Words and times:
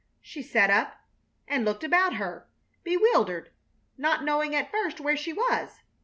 She 0.19 0.41
sat 0.41 0.71
up 0.71 0.97
and 1.47 1.63
looked 1.63 1.83
about 1.83 2.15
her, 2.15 2.47
bewildered, 2.83 3.51
not 3.99 4.23
knowing 4.23 4.55
at 4.55 4.71
first 4.71 4.99
where 4.99 5.15
she 5.15 5.31
was. 5.31 5.83